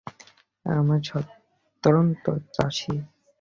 আমরা 0.65 0.97
স্বতন্ত্র 1.07 2.27
চাষী। 2.53 2.95